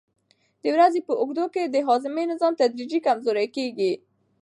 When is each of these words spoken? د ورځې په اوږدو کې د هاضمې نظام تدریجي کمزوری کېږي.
د 0.61 0.63
ورځې 0.75 0.99
په 1.07 1.13
اوږدو 1.21 1.45
کې 1.53 1.63
د 1.65 1.75
هاضمې 1.87 2.23
نظام 2.31 2.53
تدریجي 2.61 2.99
کمزوری 3.07 3.47
کېږي. 3.55 3.93